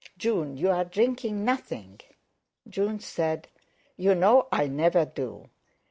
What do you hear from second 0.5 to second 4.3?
you're drinking nothing!" June said: "You